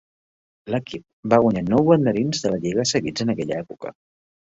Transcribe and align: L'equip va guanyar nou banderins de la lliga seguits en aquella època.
L'equip 0.75 1.03
va 1.35 1.39
guanyar 1.45 1.63
nou 1.67 1.85
banderins 1.91 2.43
de 2.47 2.55
la 2.57 2.61
lliga 2.67 2.89
seguits 2.97 3.29
en 3.29 3.37
aquella 3.39 3.65
època. 3.65 3.99